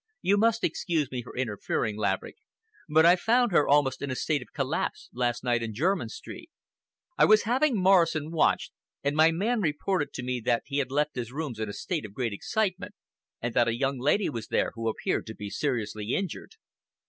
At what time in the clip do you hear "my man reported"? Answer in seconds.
9.15-10.11